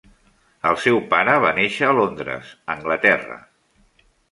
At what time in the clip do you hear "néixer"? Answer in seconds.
1.59-1.87